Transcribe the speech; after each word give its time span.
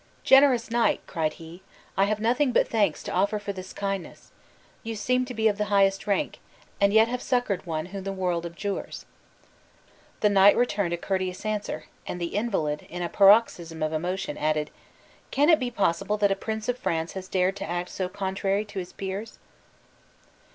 "Generous 0.23 0.71
knight!" 0.71 0.99
cried 1.05 1.33
he, 1.33 1.61
"I 1.95 2.05
have 2.05 2.19
nothing 2.19 2.51
but 2.51 2.67
thanks 2.67 3.03
to 3.03 3.11
offer 3.11 3.37
for 3.37 3.53
this 3.53 3.71
kindness. 3.71 4.31
You 4.81 4.95
seem 4.95 5.25
to 5.25 5.33
be 5.35 5.47
of 5.47 5.59
the 5.59 5.65
highest 5.65 6.07
rank, 6.07 6.39
and 6.79 6.91
yet 6.91 7.07
have 7.07 7.21
succored 7.21 7.67
one 7.67 7.85
who 7.85 8.01
the 8.01 8.11
world 8.11 8.43
abjures!" 8.47 9.05
The 10.21 10.29
knight 10.29 10.57
returned 10.57 10.91
a 10.91 10.97
courteous 10.97 11.45
answer, 11.45 11.85
and 12.07 12.19
the 12.19 12.33
invalid, 12.33 12.87
in 12.89 13.03
a 13.03 13.09
paroxysm 13.09 13.83
of 13.83 13.93
emotion, 13.93 14.39
added: 14.39 14.71
"Can 15.29 15.49
it 15.51 15.59
be 15.59 15.69
possible 15.69 16.17
that 16.17 16.31
a 16.31 16.35
prince 16.35 16.67
of 16.67 16.79
France 16.79 17.13
has 17.13 17.27
dared 17.27 17.55
to 17.57 17.69
act 17.69 17.95
contrary 18.11 18.65
to 18.65 18.79
his 18.79 18.93
peers?" 18.93 19.37